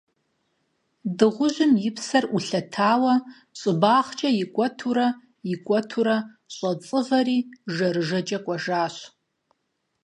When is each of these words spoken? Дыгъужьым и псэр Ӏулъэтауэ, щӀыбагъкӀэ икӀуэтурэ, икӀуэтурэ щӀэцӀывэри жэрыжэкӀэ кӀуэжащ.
Дыгъужьым 1.17 1.73
и 1.89 1.91
псэр 1.95 2.25
Ӏулъэтауэ, 2.29 3.13
щӀыбагъкӀэ 3.59 4.29
икӀуэтурэ, 4.43 5.07
икӀуэтурэ 5.53 6.17
щӀэцӀывэри 6.55 7.39
жэрыжэкӀэ 7.73 8.37
кӀуэжащ. 8.45 8.95